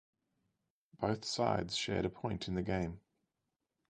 [0.99, 3.01] Both sides shared a point in the game.